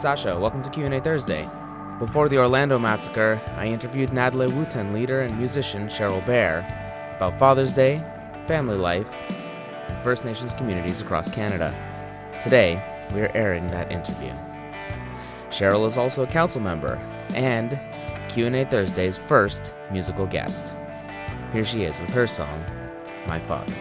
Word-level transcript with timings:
Sacha. 0.00 0.40
Welcome 0.40 0.62
to 0.62 0.70
Q&A 0.70 0.98
Thursday. 0.98 1.46
Before 1.98 2.30
the 2.30 2.38
Orlando 2.38 2.78
massacre, 2.78 3.38
I 3.56 3.66
interviewed 3.66 4.08
Nadleh 4.08 4.48
Whut'en 4.48 4.94
leader 4.94 5.20
and 5.20 5.36
musician 5.36 5.88
Cheryl 5.88 6.24
Bear 6.24 6.60
about 7.16 7.38
Father's 7.38 7.74
Day, 7.74 8.02
family 8.46 8.78
life, 8.78 9.14
and 9.88 10.02
First 10.02 10.24
Nations 10.24 10.54
communities 10.54 11.02
across 11.02 11.28
Canada. 11.28 11.74
Today, 12.42 12.82
we 13.12 13.20
are 13.20 13.30
airing 13.34 13.66
that 13.66 13.92
interview. 13.92 14.32
Cheryl 15.50 15.86
is 15.86 15.98
also 15.98 16.22
a 16.22 16.26
council 16.26 16.62
member 16.62 16.94
and 17.34 17.78
Q&A 18.30 18.64
Thursday's 18.64 19.18
first 19.18 19.74
musical 19.92 20.24
guest. 20.24 20.74
Here 21.52 21.64
she 21.64 21.82
is 21.82 22.00
with 22.00 22.10
her 22.10 22.26
song, 22.26 22.64
My 23.28 23.38
Father. 23.38 23.74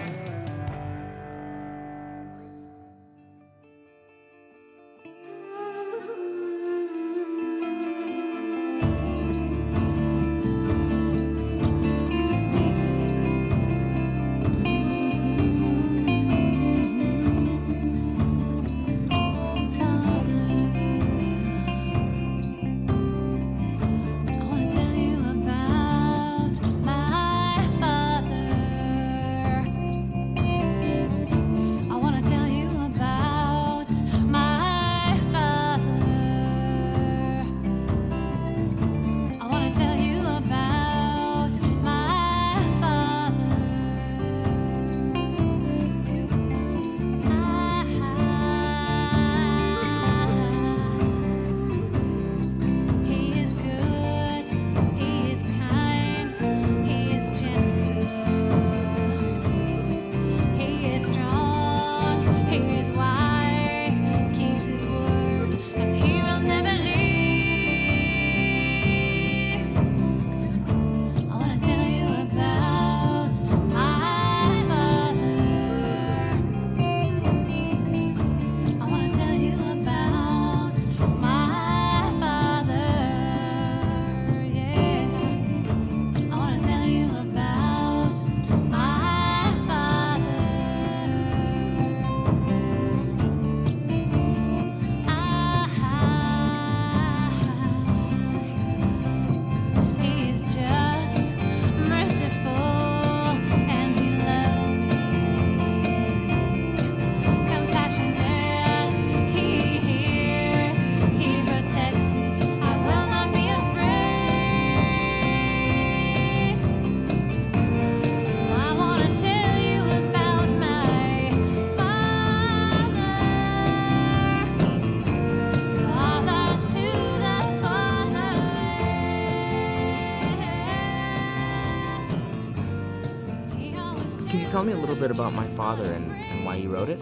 Tell 134.60 134.66
me 134.66 134.74
a 134.74 134.78
little 134.78 134.98
bit 134.98 135.10
about 135.10 135.32
my 135.32 135.48
father 135.52 135.86
and, 135.94 136.12
and 136.12 136.44
why 136.44 136.54
you 136.54 136.70
wrote 136.70 136.90
it? 136.90 137.00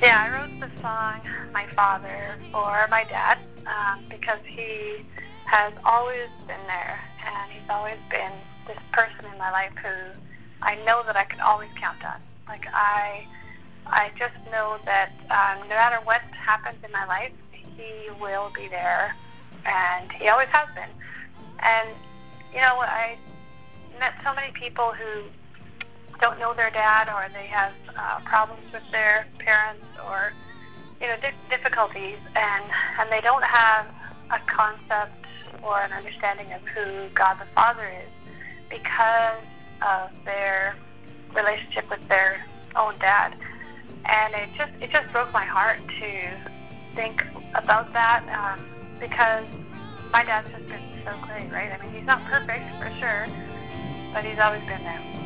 Yeah, 0.00 0.24
I 0.24 0.30
wrote 0.32 0.58
the 0.58 0.80
song 0.80 1.20
My 1.52 1.66
Father 1.66 2.34
for 2.50 2.86
my 2.88 3.04
dad 3.04 3.36
um, 3.66 4.02
because 4.08 4.38
he 4.46 5.04
has 5.44 5.74
always 5.84 6.30
been 6.46 6.64
there 6.66 6.98
and 7.26 7.52
he's 7.52 7.68
always 7.68 7.98
been 8.08 8.32
this 8.66 8.78
person 8.90 9.30
in 9.30 9.38
my 9.38 9.50
life 9.50 9.72
who 9.82 10.18
I 10.62 10.76
know 10.86 11.02
that 11.04 11.14
I 11.14 11.24
can 11.24 11.40
always 11.40 11.68
count 11.78 12.02
on. 12.06 12.22
Like 12.48 12.64
I, 12.72 13.26
I 13.84 14.12
just 14.18 14.36
know 14.50 14.78
that 14.86 15.12
um, 15.28 15.68
no 15.68 15.74
matter 15.74 15.98
what 16.04 16.22
happens 16.32 16.78
in 16.82 16.90
my 16.90 17.04
life, 17.04 17.32
he 17.52 18.08
will 18.18 18.50
be 18.54 18.66
there, 18.68 19.14
and 19.66 20.10
he 20.10 20.28
always 20.28 20.48
has 20.52 20.74
been. 20.74 20.88
And 21.60 21.90
you 22.54 22.62
know, 22.62 22.80
I 22.80 23.18
met 24.00 24.14
so 24.24 24.32
many 24.32 24.52
people 24.52 24.92
who 24.92 25.24
don't 26.20 26.38
know 26.38 26.54
their 26.54 26.70
dad 26.70 27.08
or 27.08 27.28
they 27.32 27.46
have 27.46 27.72
uh, 27.96 28.20
problems 28.24 28.62
with 28.72 28.82
their 28.90 29.26
parents 29.38 29.84
or 30.06 30.32
you 31.00 31.06
know 31.06 31.16
di- 31.20 31.34
difficulties 31.50 32.18
and 32.34 32.64
and 32.98 33.10
they 33.10 33.20
don't 33.20 33.44
have 33.44 33.86
a 34.30 34.38
concept 34.46 35.26
or 35.62 35.80
an 35.80 35.92
understanding 35.92 36.52
of 36.52 36.62
who 36.62 37.08
God 37.14 37.38
the 37.40 37.46
Father 37.54 37.88
is 37.88 38.10
because 38.70 39.42
of 39.82 40.10
their 40.24 40.76
relationship 41.34 41.88
with 41.90 42.06
their 42.08 42.44
own 42.74 42.94
dad. 42.98 43.34
And 44.04 44.34
it 44.34 44.48
just 44.56 44.72
it 44.82 44.90
just 44.90 45.10
broke 45.12 45.32
my 45.32 45.44
heart 45.44 45.80
to 46.00 46.30
think 46.94 47.24
about 47.54 47.92
that 47.92 48.24
um, 48.32 48.66
because 48.98 49.46
my 50.12 50.24
dad's 50.24 50.50
just 50.50 50.66
been 50.68 50.80
so 51.04 51.12
great 51.22 51.50
right? 51.52 51.70
I 51.72 51.84
mean 51.84 51.92
he's 51.92 52.06
not 52.06 52.22
perfect 52.24 52.64
for 52.78 52.90
sure 52.98 53.26
but 54.12 54.24
he's 54.24 54.38
always 54.38 54.62
been 54.62 54.82
there 54.82 55.25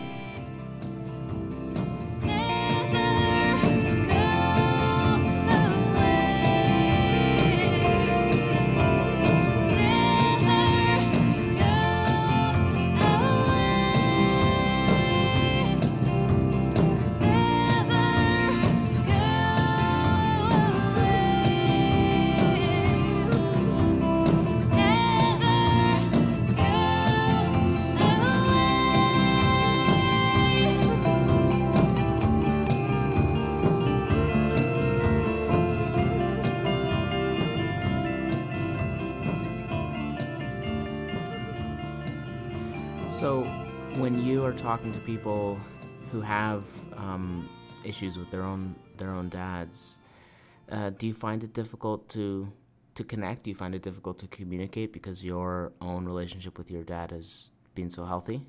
So, 43.21 43.45
when 44.01 44.25
you 44.25 44.47
are 44.47 44.55
talking 44.55 44.93
to 44.93 44.99
people 45.01 45.61
who 46.11 46.23
have 46.23 46.65
um, 46.97 47.51
issues 47.85 48.17
with 48.17 48.31
their 48.31 48.43
own 48.43 48.75
their 48.97 49.13
own 49.13 49.29
dads, 49.29 49.99
uh, 50.73 50.89
do 50.97 51.07
you 51.07 51.13
find 51.13 51.45
it 51.45 51.53
difficult 51.53 52.09
to 52.17 52.51
to 52.95 53.05
connect? 53.05 53.43
Do 53.43 53.51
you 53.51 53.55
find 53.55 53.75
it 53.75 53.83
difficult 53.83 54.17
to 54.21 54.27
communicate 54.29 54.95
because 54.95 55.23
your 55.23 55.75
own 55.83 56.07
relationship 56.07 56.57
with 56.57 56.71
your 56.71 56.83
dad 56.83 57.11
has 57.11 57.51
been 57.75 57.91
so 57.91 58.07
healthy? 58.07 58.41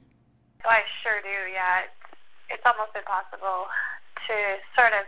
Oh, 0.63 0.69
I 0.69 0.87
sure 1.03 1.19
do. 1.19 1.51
Yeah, 1.51 1.91
it's 1.91 2.15
it's 2.55 2.63
almost 2.63 2.95
impossible 2.95 3.67
to 4.23 4.35
sort 4.79 4.93
of 4.95 5.03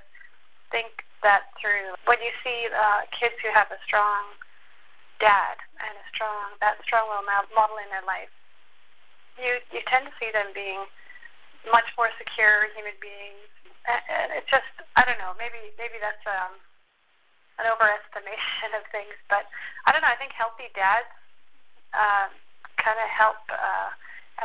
think 0.76 1.08
that 1.24 1.56
through. 1.56 1.96
When 2.12 2.20
you 2.20 2.36
see 2.44 2.68
uh, 2.68 3.08
kids 3.16 3.40
who 3.40 3.48
have 3.56 3.72
a 3.72 3.80
strong 3.88 4.28
dad 5.24 5.56
and 5.80 5.96
a 5.96 6.06
strong 6.12 6.52
that 6.60 6.84
strong 6.84 7.08
role 7.08 7.24
model 7.56 7.80
in 7.80 7.88
their 7.96 8.04
life, 8.04 8.28
you 9.38 9.60
you 9.72 9.82
tend 9.90 10.08
to 10.08 10.14
see 10.20 10.30
them 10.32 10.54
being 10.54 10.86
much 11.72 11.88
more 11.96 12.12
secure 12.20 12.70
human 12.76 12.96
beings. 13.00 13.50
And 13.88 14.32
it's 14.36 14.48
just 14.48 14.70
I 14.96 15.04
don't 15.04 15.20
know. 15.20 15.36
Maybe 15.36 15.74
maybe 15.78 16.00
that's 16.00 16.24
um 16.28 16.60
an 17.60 17.70
overestimation 17.70 18.74
of 18.78 18.84
things. 18.92 19.14
But 19.30 19.46
I 19.86 19.92
don't 19.92 20.02
know. 20.02 20.12
I 20.12 20.18
think 20.18 20.32
healthy 20.34 20.70
dads 20.74 21.10
um, 21.94 22.34
kind 22.82 22.98
of 22.98 23.10
help 23.10 23.38
uh, 23.50 23.90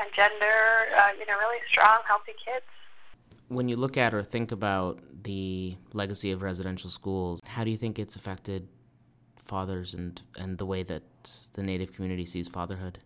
engender, 0.05 0.93
uh, 0.97 1.13
you 1.19 1.27
know, 1.27 1.39
really 1.39 1.61
strong, 1.71 1.99
healthy 2.07 2.37
kids. 2.37 2.67
When 3.49 3.69
you 3.69 3.77
look 3.77 3.97
at 3.97 4.13
or 4.13 4.23
think 4.23 4.53
about 4.53 5.01
the 5.25 5.77
legacy 5.93 6.33
of 6.33 6.43
residential 6.43 6.91
schools, 6.91 7.41
how 7.47 7.65
do 7.65 7.71
you 7.71 7.77
think 7.77 7.99
it's 7.99 8.17
affected 8.17 8.69
fathers 9.43 9.95
and, 9.95 10.21
and 10.37 10.59
the 10.59 10.67
way 10.67 10.83
that 10.83 11.03
the 11.55 11.63
Native 11.63 11.95
community 11.95 12.27
sees 12.27 12.49
fatherhood? 12.49 12.99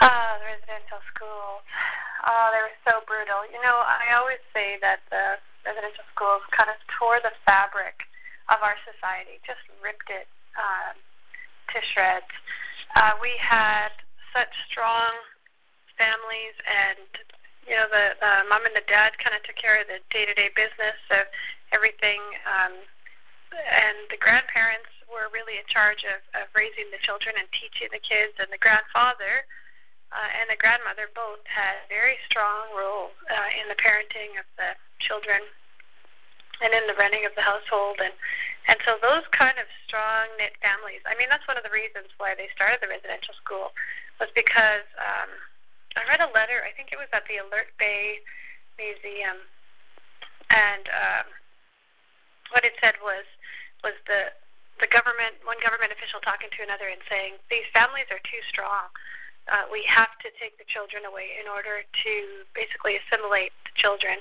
Uh, 0.00 0.38
the 0.38 0.44
residential 0.44 0.98
schools. 1.14 1.62
Oh, 2.26 2.50
they 2.50 2.58
were 2.58 2.74
so 2.82 3.06
brutal. 3.06 3.46
You 3.54 3.62
know, 3.62 3.86
I 3.86 4.18
always 4.18 4.42
say 4.50 4.82
that 4.82 5.06
the 5.14 5.38
residential 5.62 6.02
schools 6.10 6.42
kind 6.50 6.66
of 6.66 6.78
tore 6.98 7.22
the 7.22 7.30
fabric 7.46 8.02
of 8.50 8.58
our 8.62 8.74
society, 8.82 9.38
just 9.46 9.62
ripped 9.78 10.10
it 10.10 10.26
um, 10.58 10.98
to 11.74 11.78
shreds. 11.94 12.30
Uh, 12.98 13.14
we 13.22 13.34
had 13.38 13.94
such 14.34 14.50
strong 14.70 15.14
families, 15.94 16.54
and 16.66 17.10
you 17.66 17.74
know, 17.74 17.86
the, 17.90 18.14
the 18.22 18.32
mom 18.46 18.62
and 18.62 18.74
the 18.74 18.86
dad 18.86 19.14
kind 19.18 19.34
of 19.34 19.42
took 19.42 19.58
care 19.58 19.82
of 19.82 19.90
the 19.90 19.98
day-to-day 20.14 20.54
business 20.54 20.98
of 21.10 21.26
everything, 21.74 22.22
um, 22.46 22.74
and 23.54 24.06
the 24.10 24.18
grandparents 24.18 24.90
were 25.10 25.26
really 25.34 25.58
in 25.58 25.66
charge 25.66 26.06
of, 26.06 26.22
of 26.38 26.46
raising 26.54 26.86
the 26.94 27.02
children 27.02 27.34
and 27.38 27.50
teaching 27.54 27.90
the 27.90 28.02
kids, 28.02 28.38
and 28.38 28.50
the 28.54 28.62
grandfather 28.62 29.42
uh, 30.14 30.28
and 30.38 30.46
the 30.50 30.58
grandmother 30.58 31.10
both 31.14 31.42
had 31.48 31.82
very 31.90 32.18
strong 32.28 32.70
roles 32.74 33.14
uh, 33.30 33.50
in 33.58 33.66
the 33.70 33.78
parenting 33.78 34.38
of 34.38 34.46
the 34.58 34.74
children 35.02 35.42
and 36.62 36.72
in 36.72 36.84
the 36.88 36.96
running 36.96 37.26
of 37.28 37.34
the 37.36 37.44
household. 37.44 38.00
And 38.00 38.14
and 38.66 38.78
so 38.82 38.98
those 38.98 39.22
kind 39.30 39.56
of 39.62 39.66
strong 39.86 40.26
knit 40.38 40.58
families 40.58 41.02
i 41.06 41.14
mean 41.14 41.30
that's 41.30 41.46
one 41.46 41.54
of 41.54 41.62
the 41.62 41.70
reasons 41.70 42.10
why 42.18 42.34
they 42.34 42.50
started 42.50 42.82
the 42.82 42.90
residential 42.90 43.34
school 43.38 43.70
was 44.18 44.30
because 44.34 44.86
um 44.98 45.30
i 45.94 46.02
read 46.10 46.18
a 46.18 46.30
letter 46.34 46.66
i 46.66 46.74
think 46.74 46.90
it 46.90 46.98
was 46.98 47.10
at 47.14 47.22
the 47.30 47.38
alert 47.38 47.70
bay 47.78 48.18
museum. 48.76 49.40
And 50.52 50.84
um 50.92 51.26
what 52.52 52.62
it 52.62 52.76
said 52.78 53.00
was 53.02 53.24
was 53.82 53.96
the 54.06 54.30
the 54.78 54.88
government 54.92 55.40
one 55.48 55.58
government 55.64 55.90
official 55.90 56.20
talking 56.22 56.52
to 56.52 56.60
another 56.62 56.86
and 56.86 57.02
saying 57.08 57.40
these 57.48 57.66
families 57.72 58.06
are 58.12 58.22
too 58.28 58.42
strong 58.50 58.92
uh, 59.46 59.66
we 59.70 59.86
have 59.86 60.10
to 60.22 60.28
take 60.40 60.58
the 60.58 60.66
children 60.66 61.06
away 61.06 61.38
in 61.38 61.46
order 61.46 61.82
to 61.82 62.12
basically 62.54 62.98
assimilate 62.98 63.54
the 63.64 63.74
children 63.78 64.18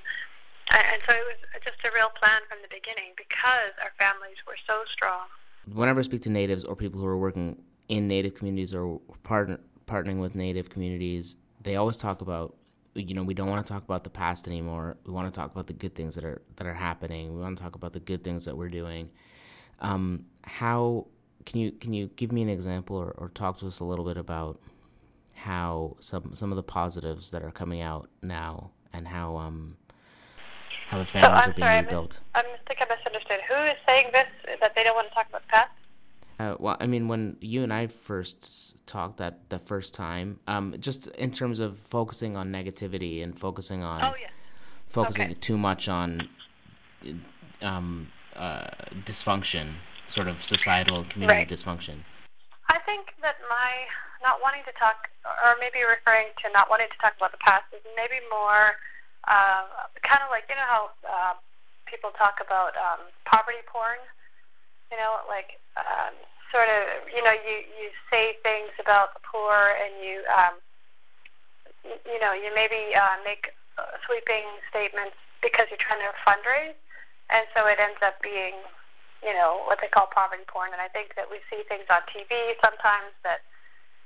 and 0.71 1.01
so 1.07 1.13
it 1.13 1.25
was 1.29 1.63
just 1.63 1.77
a 1.85 1.91
real 1.93 2.09
plan 2.17 2.41
from 2.49 2.57
the 2.61 2.67
beginning 2.69 3.13
because 3.17 3.73
our 3.83 3.93
families 3.99 4.37
were 4.47 4.57
so 4.65 4.81
strong. 4.91 5.29
Whenever 5.71 5.99
I 5.99 6.03
speak 6.03 6.23
to 6.23 6.29
natives 6.29 6.63
or 6.63 6.75
people 6.75 6.99
who 6.99 7.05
are 7.05 7.17
working 7.17 7.61
in 7.89 8.07
native 8.07 8.35
communities 8.35 8.73
or 8.73 8.99
partner, 9.23 9.59
partnering 9.87 10.19
with 10.19 10.33
native 10.33 10.69
communities, 10.69 11.35
they 11.61 11.75
always 11.75 11.97
talk 11.97 12.21
about 12.21 12.55
you 12.95 13.13
know 13.13 13.23
we 13.23 13.33
don't 13.33 13.49
want 13.49 13.65
to 13.65 13.71
talk 13.71 13.83
about 13.83 14.03
the 14.03 14.09
past 14.09 14.47
anymore. 14.47 14.97
We 15.05 15.11
want 15.11 15.31
to 15.31 15.37
talk 15.37 15.51
about 15.51 15.67
the 15.67 15.73
good 15.73 15.95
things 15.95 16.15
that 16.15 16.23
are 16.23 16.41
that 16.55 16.65
are 16.65 16.73
happening. 16.73 17.35
We 17.35 17.41
want 17.41 17.57
to 17.57 17.63
talk 17.63 17.75
about 17.75 17.93
the 17.93 17.99
good 17.99 18.23
things 18.23 18.45
that 18.45 18.57
we're 18.57 18.69
doing. 18.69 19.09
Um, 19.79 20.25
how 20.43 21.07
can 21.45 21.59
you 21.59 21.71
can 21.73 21.93
you 21.93 22.07
give 22.15 22.31
me 22.31 22.41
an 22.41 22.49
example 22.49 22.95
or, 22.95 23.11
or 23.17 23.29
talk 23.29 23.59
to 23.59 23.67
us 23.67 23.81
a 23.81 23.83
little 23.83 24.05
bit 24.05 24.17
about 24.17 24.59
how 25.35 25.95
some 25.99 26.35
some 26.35 26.51
of 26.51 26.55
the 26.55 26.63
positives 26.63 27.31
that 27.31 27.43
are 27.43 27.51
coming 27.51 27.81
out 27.81 28.09
now 28.21 28.71
and 28.93 29.07
how 29.07 29.37
um, 29.37 29.77
how 30.87 30.97
the 30.97 31.05
families 31.05 31.43
so, 31.43 31.51
are 31.51 31.53
being 31.53 31.67
sorry, 31.67 31.81
rebuilt. 31.81 32.21
I, 32.33 32.41
mis- 32.41 32.51
I 32.65 32.73
think 32.73 32.79
I 32.81 32.95
misunderstood. 32.95 33.39
Who 33.47 33.63
is 33.65 33.77
saying 33.85 34.07
this? 34.11 34.57
That 34.61 34.73
they 34.75 34.83
don't 34.83 34.95
want 34.95 35.09
to 35.09 35.13
talk 35.13 35.27
about 35.29 35.41
the 35.41 35.47
past? 35.49 35.71
Uh, 36.37 36.55
well, 36.59 36.77
I 36.79 36.87
mean, 36.87 37.07
when 37.07 37.37
you 37.39 37.63
and 37.63 37.71
I 37.71 37.87
first 37.87 38.85
talked 38.85 39.17
that 39.17 39.49
the 39.49 39.59
first 39.59 39.93
time, 39.93 40.39
um, 40.47 40.75
just 40.79 41.07
in 41.07 41.31
terms 41.31 41.59
of 41.59 41.77
focusing 41.77 42.35
on 42.35 42.51
negativity 42.51 43.23
and 43.23 43.37
focusing 43.37 43.83
on, 43.83 44.03
oh 44.03 44.13
yeah, 44.19 44.27
focusing 44.87 45.31
okay. 45.31 45.33
too 45.35 45.57
much 45.57 45.87
on 45.87 46.27
um, 47.61 48.07
uh, 48.35 48.67
dysfunction, 49.05 49.73
sort 50.09 50.27
of 50.27 50.43
societal 50.43 51.05
community 51.05 51.39
right. 51.39 51.49
dysfunction. 51.49 51.99
Think 52.95 53.11
that 53.27 53.35
my 53.51 53.91
not 54.23 54.39
wanting 54.39 54.63
to 54.63 54.71
talk, 54.79 55.11
or 55.27 55.59
maybe 55.59 55.83
referring 55.83 56.31
to 56.39 56.47
not 56.55 56.71
wanting 56.71 56.87
to 56.87 56.99
talk 57.03 57.11
about 57.19 57.35
the 57.35 57.43
past, 57.43 57.67
is 57.75 57.83
maybe 57.99 58.23
more 58.31 58.79
uh, 59.27 59.91
kind 59.99 60.23
of 60.23 60.31
like 60.31 60.47
you 60.47 60.55
know 60.55 60.63
how 60.63 60.83
uh, 61.03 61.35
people 61.91 62.15
talk 62.15 62.39
about 62.39 62.71
um, 62.79 63.11
poverty 63.27 63.59
porn. 63.67 63.99
You 64.95 64.95
know, 64.95 65.27
like 65.27 65.59
um, 65.75 66.15
sort 66.55 66.71
of 66.71 67.11
you 67.11 67.19
know 67.19 67.35
you 67.35 67.67
you 67.67 67.91
say 68.07 68.39
things 68.47 68.71
about 68.79 69.11
the 69.11 69.19
poor 69.27 69.75
and 69.75 69.99
you 69.99 70.23
um, 70.31 70.55
you 72.07 72.15
know 72.23 72.31
you 72.31 72.47
maybe 72.55 72.95
uh, 72.95 73.19
make 73.27 73.51
sweeping 74.07 74.47
statements 74.71 75.19
because 75.43 75.67
you're 75.67 75.83
trying 75.83 75.99
to 75.99 76.15
fundraise, 76.23 76.79
and 77.27 77.43
so 77.51 77.67
it 77.67 77.75
ends 77.75 77.99
up 77.99 78.23
being 78.23 78.55
you 79.25 79.33
know 79.33 79.65
what 79.65 79.81
they 79.81 79.89
call 79.89 80.05
poverty 80.13 80.45
porn. 80.45 80.69
And 80.69 80.79
I 80.79 80.87
think 80.93 81.17
that 81.17 81.25
we 81.27 81.41
see 81.49 81.65
things 81.65 81.89
on 81.89 82.05
TV 82.13 82.53
sometimes 82.61 83.11
that 83.25 83.41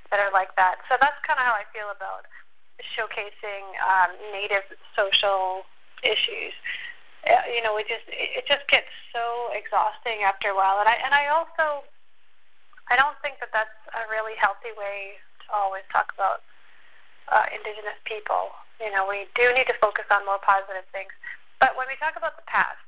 that 0.10 0.24
are 0.24 0.32
like 0.32 0.56
that. 0.56 0.82
So 0.88 0.96
that's 0.98 1.20
kind 1.28 1.38
of 1.38 1.46
how 1.46 1.54
I 1.54 1.68
feel 1.76 1.92
about 1.92 2.26
showcasing 2.96 3.76
um, 3.84 4.16
Native 4.32 4.66
social 4.96 5.68
issues. 6.02 6.56
Uh, 7.28 7.44
you 7.52 7.60
know, 7.60 7.76
it 7.76 7.86
just 7.92 8.08
it 8.08 8.48
just 8.48 8.64
gets 8.72 8.90
so 9.12 9.52
exhausting 9.52 10.24
after 10.24 10.50
a 10.50 10.56
while, 10.56 10.80
and 10.80 10.88
I 10.88 10.96
and 11.04 11.12
I 11.12 11.28
also 11.28 11.84
I 12.88 12.96
don't 12.96 13.20
think 13.22 13.44
that 13.44 13.52
that's 13.52 13.76
a 13.92 14.08
really 14.08 14.34
healthy 14.40 14.72
way 14.80 15.20
to 15.46 15.48
always 15.52 15.84
talk 15.92 16.16
about 16.16 16.42
uh, 17.30 17.46
Indigenous 17.52 18.00
people. 18.08 18.56
You 18.80 18.90
know, 18.96 19.04
we 19.06 19.28
do 19.36 19.52
need 19.52 19.68
to 19.68 19.78
focus 19.84 20.08
on 20.08 20.24
more 20.24 20.40
positive 20.40 20.88
things. 20.96 21.12
But 21.60 21.76
when 21.76 21.92
we 21.92 22.00
talk 22.00 22.16
about 22.16 22.40
the 22.40 22.48
past, 22.48 22.80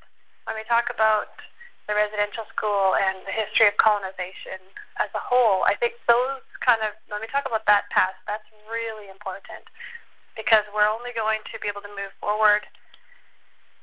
when 0.47 0.55
we 0.55 0.63
talk 0.65 0.87
about 0.87 1.35
the 1.91 1.99
residential 1.99 2.47
school 2.55 2.95
and 2.95 3.19
the 3.27 3.35
history 3.35 3.67
of 3.67 3.75
colonization 3.75 4.63
as 5.03 5.11
a 5.11 5.19
whole, 5.19 5.67
I 5.67 5.75
think 5.75 5.99
those 6.07 6.39
kind 6.63 6.79
of, 6.79 6.95
when 7.11 7.19
we 7.19 7.27
talk 7.27 7.43
about 7.43 7.67
that 7.67 7.91
past, 7.91 8.15
that's 8.23 8.47
really 8.71 9.11
important 9.11 9.67
because 10.39 10.63
we're 10.71 10.87
only 10.87 11.11
going 11.11 11.43
to 11.51 11.59
be 11.59 11.67
able 11.67 11.83
to 11.83 11.91
move 11.91 12.15
forward 12.23 12.63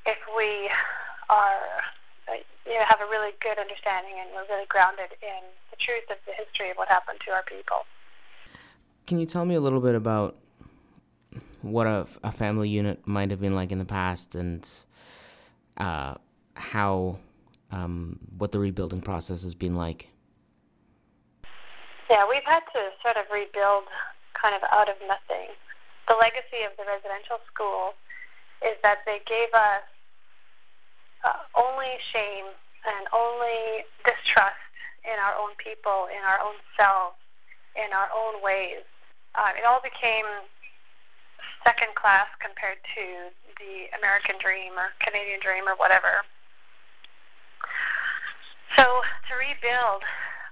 if 0.09 0.17
we 0.33 0.73
are, 1.29 1.85
you 2.65 2.81
know, 2.81 2.89
have 2.89 3.05
a 3.05 3.09
really 3.13 3.37
good 3.45 3.61
understanding 3.61 4.17
and 4.17 4.33
we're 4.33 4.49
really 4.49 4.65
grounded 4.73 5.13
in 5.21 5.45
the 5.69 5.77
truth 5.77 6.09
of 6.09 6.17
the 6.25 6.33
history 6.33 6.73
of 6.73 6.81
what 6.81 6.89
happened 6.89 7.21
to 7.29 7.31
our 7.37 7.45
people. 7.45 7.85
Can 9.05 9.21
you 9.21 9.29
tell 9.29 9.45
me 9.45 9.53
a 9.53 9.61
little 9.61 9.85
bit 9.85 9.93
about 9.93 10.33
what 11.61 11.85
a, 11.85 12.09
a 12.25 12.33
family 12.33 12.73
unit 12.73 13.05
might 13.05 13.29
have 13.29 13.41
been 13.41 13.53
like 13.53 13.69
in 13.69 13.77
the 13.77 13.85
past 13.85 14.33
and 14.33 14.65
uh, 15.77 16.17
how 16.57 17.21
um, 17.71 18.19
what 18.37 18.53
the 18.53 18.59
rebuilding 18.59 19.01
process 19.01 19.43
has 19.43 19.55
been 19.55 19.77
like? 19.77 20.09
Yeah, 22.09 22.25
we've 22.25 22.47
had 22.47 22.65
to 22.73 22.91
sort 23.05 23.17
of 23.21 23.29
rebuild 23.29 23.85
kind 24.33 24.57
of 24.57 24.65
out 24.73 24.89
of 24.89 24.97
nothing. 25.05 25.53
The 26.09 26.17
legacy 26.17 26.65
of 26.65 26.73
the 26.81 26.89
residential 26.89 27.37
school 27.53 27.93
is 28.65 28.81
that 28.81 29.05
they 29.05 29.21
gave 29.29 29.53
us 29.53 29.85
uh, 31.21 31.45
only 31.53 32.01
shame 32.15 32.49
and 32.89 33.05
only 33.13 33.85
distrust 34.09 34.65
in 35.05 35.21
our 35.21 35.37
own 35.37 35.53
people, 35.61 36.09
in 36.09 36.25
our 36.25 36.41
own 36.41 36.57
selves, 36.79 37.21
in 37.77 37.93
our 37.93 38.09
own 38.09 38.41
ways. 38.41 38.87
Uh, 39.37 39.53
it 39.53 39.69
all 39.69 39.85
became 39.85 40.25
second 41.67 41.93
class 41.93 42.31
compared 42.41 42.81
to 42.97 43.29
the 43.61 43.93
American 43.99 44.41
dream 44.41 44.73
or 44.81 44.95
Canadian 45.05 45.43
dream 45.45 45.69
or 45.69 45.77
whatever. 45.77 46.25
To 49.29 49.37
rebuild, 49.37 50.01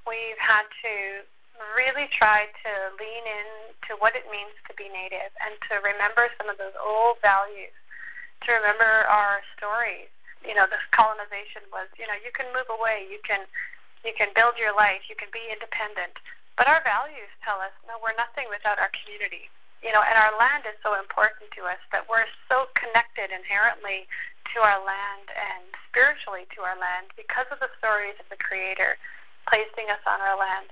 we've 0.05 0.37
had 0.37 0.69
to 0.85 1.25
really 1.73 2.13
try 2.13 2.45
to 2.45 2.73
lean 3.01 3.25
in 3.25 3.49
to 3.89 3.97
what 4.05 4.13
it 4.13 4.29
means 4.29 4.53
to 4.69 4.77
be 4.77 4.93
Native 4.93 5.33
and 5.41 5.57
to 5.73 5.81
remember 5.81 6.29
some 6.37 6.53
of 6.53 6.61
those 6.61 6.77
old 6.77 7.17
values, 7.25 7.73
to 8.45 8.53
remember 8.53 9.09
our 9.09 9.41
stories. 9.57 10.13
You 10.45 10.53
know, 10.53 10.69
this 10.69 10.85
colonization 10.93 11.65
was, 11.73 11.89
you 11.97 12.05
know, 12.05 12.21
you 12.21 12.29
can 12.37 12.53
move 12.53 12.69
away, 12.69 13.09
you 13.09 13.17
can 13.25 13.49
you 14.05 14.13
can 14.13 14.31
build 14.37 14.61
your 14.61 14.77
life, 14.77 15.09
you 15.09 15.17
can 15.17 15.33
be 15.33 15.43
independent. 15.49 16.21
But 16.61 16.69
our 16.69 16.85
values 16.85 17.33
tell 17.41 17.59
us, 17.65 17.73
no, 17.89 17.97
we're 17.99 18.17
nothing 18.21 18.47
without 18.53 18.77
our 18.77 18.93
community. 18.93 19.49
You 19.81 19.91
know, 19.97 20.05
and 20.05 20.21
our 20.21 20.37
land 20.37 20.69
is 20.69 20.77
so 20.85 21.01
important 21.01 21.49
to 21.57 21.65
us 21.65 21.81
that 21.97 22.05
we're 22.13 22.29
so 22.53 22.69
connected 22.77 23.33
inherently 23.33 24.05
to 24.55 24.59
our 24.63 24.79
land 24.85 25.27
and 25.33 25.65
spiritually 25.89 26.47
to 26.55 26.63
our 26.63 26.79
land 26.79 27.11
because 27.17 27.49
of 27.51 27.59
the 27.59 27.73
stories 27.81 28.15
of 28.21 28.29
the 28.31 28.39
Creator 28.39 28.99
placing 29.51 29.89
us 29.91 30.03
on 30.07 30.21
our 30.21 30.37
land. 30.39 30.69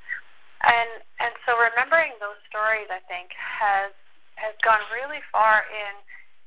And 0.67 1.03
and 1.21 1.35
so 1.45 1.57
remembering 1.59 2.17
those 2.21 2.39
stories, 2.49 2.89
I 2.91 3.01
think, 3.11 3.33
has 3.37 3.93
has 4.37 4.55
gone 4.65 4.83
really 4.95 5.23
far 5.33 5.65
in 5.71 5.95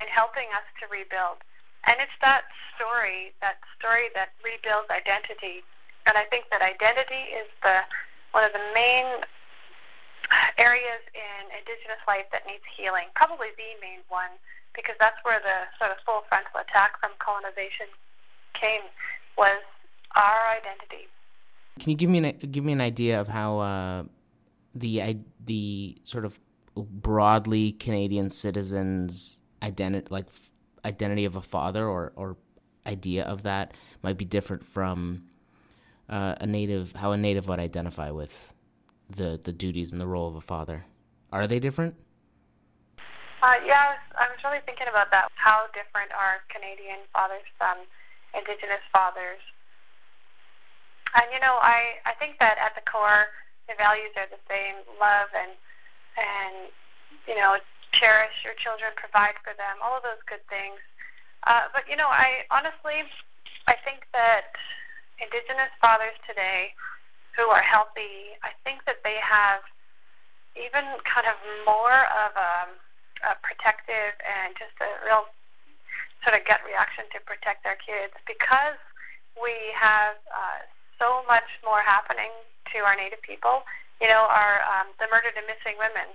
in 0.04 0.08
helping 0.10 0.50
us 0.54 0.66
to 0.82 0.90
rebuild. 0.90 1.42
And 1.88 1.98
it's 2.04 2.18
that 2.22 2.50
story, 2.76 3.34
that 3.42 3.62
story 3.80 4.12
that 4.14 4.36
rebuilds 4.44 4.90
identity 4.92 5.64
And 6.08 6.16
I 6.16 6.24
think 6.32 6.48
that 6.52 6.64
identity 6.64 7.36
is 7.36 7.48
the 7.64 7.84
one 8.32 8.44
of 8.48 8.54
the 8.56 8.64
main 8.74 9.24
areas 10.60 11.04
in 11.16 11.42
Indigenous 11.56 12.00
life 12.08 12.28
that 12.32 12.48
needs 12.48 12.64
healing, 12.76 13.12
probably 13.16 13.52
the 13.56 13.76
main 13.80 14.04
one, 14.08 14.36
because 14.78 14.96
that's 15.00 15.18
where 15.24 15.42
the 15.42 15.68
sort 15.82 15.92
of 15.92 15.98
full 16.06 16.22
frontal 16.30 16.62
attack 16.62 17.00
from 17.02 17.12
colonization 17.20 17.90
came 18.54 18.86
was 19.38 19.60
our 20.16 20.56
identity. 20.56 21.10
Can 21.80 21.92
you 21.92 21.98
give 21.98 22.10
me 22.10 22.18
an, 22.20 22.38
give 22.52 22.64
me 22.64 22.74
an 22.74 22.82
idea 22.82 23.20
of 23.20 23.28
how 23.28 23.60
uh, 23.60 24.04
the 24.74 25.18
the 25.44 25.98
sort 26.04 26.24
of 26.24 26.40
broadly 26.76 27.74
Canadian 27.74 28.30
citizens 28.30 29.42
identity 29.62 30.08
like 30.10 30.28
identity 30.86 31.26
of 31.26 31.36
a 31.36 31.42
father 31.42 31.86
or 31.86 32.14
or 32.16 32.38
idea 32.86 33.24
of 33.26 33.44
that 33.44 33.74
might 34.02 34.18
be 34.18 34.26
different 34.26 34.66
from 34.66 35.24
uh, 36.10 36.36
a 36.40 36.48
native 36.48 36.94
how 36.94 37.12
a 37.12 37.18
native 37.18 37.48
would 37.48 37.60
identify 37.60 38.12
with 38.12 38.54
the 39.10 39.40
the 39.44 39.52
duties 39.52 39.92
and 39.92 40.00
the 40.00 40.08
role 40.08 40.28
of 40.28 40.36
a 40.36 40.42
father 40.42 40.86
are 41.32 41.48
they 41.48 41.60
different 41.60 41.96
uh, 43.44 43.58
yeah 43.66 43.82
I 43.82 43.90
was, 43.96 44.04
I 44.18 44.26
was 44.32 44.40
really 44.46 44.64
thinking 44.66 44.90
about 44.90 45.10
that 45.12 45.30
how 45.38 45.70
different 45.74 46.14
are 46.14 46.44
Canadian 46.50 47.06
fathers 47.14 47.46
from 47.58 47.86
indigenous 48.36 48.84
fathers. 48.92 49.42
And 51.16 51.28
you 51.32 51.40
know 51.40 51.58
I 51.62 52.02
I 52.06 52.14
think 52.18 52.38
that 52.40 52.58
at 52.58 52.78
the 52.78 52.86
core 52.86 53.30
the 53.70 53.76
values 53.76 54.16
are 54.16 54.30
the 54.30 54.42
same 54.48 54.84
love 55.00 55.30
and 55.36 55.54
and 56.18 56.72
you 57.28 57.36
know 57.36 57.58
cherish 57.96 58.34
your 58.46 58.54
children 58.62 58.94
provide 58.94 59.38
for 59.42 59.58
them 59.58 59.82
all 59.82 59.98
of 59.98 60.04
those 60.06 60.22
good 60.30 60.44
things. 60.52 60.80
Uh, 61.46 61.72
but 61.74 61.88
you 61.90 61.96
know, 61.96 62.10
I 62.10 62.46
honestly, 62.52 63.06
I 63.68 63.76
think 63.88 64.06
that 64.14 64.54
Indigenous 65.18 65.72
fathers 65.82 66.16
today 66.30 66.74
who 67.34 67.50
are 67.50 67.64
healthy, 67.64 68.38
I 68.42 68.54
think 68.66 68.86
that 68.90 69.02
they 69.06 69.18
have 69.22 69.62
even 70.58 70.98
kind 71.06 71.30
of 71.30 71.38
more 71.66 71.96
of 72.26 72.34
a, 72.34 72.54
a 73.24 73.38
protective 73.42 74.14
and 74.22 74.54
just 74.58 74.74
a 74.82 74.90
real 75.06 75.30
sort 76.26 76.38
of 76.38 76.42
gut 76.46 76.62
reaction 76.66 77.06
to 77.14 77.22
protect 77.24 77.64
their 77.64 77.78
kids 77.80 78.14
because 78.26 78.78
we 79.38 79.54
have 79.78 80.18
uh, 80.34 80.62
so 80.98 81.22
much 81.30 81.48
more 81.62 81.86
happening 81.86 82.34
to 82.74 82.82
our 82.82 82.98
Native 82.98 83.22
people. 83.22 83.64
You 84.02 84.10
know, 84.10 84.30
our 84.30 84.62
um, 84.66 84.94
the 85.02 85.10
murdered 85.10 85.38
and 85.38 85.46
missing 85.50 85.78
women. 85.78 86.14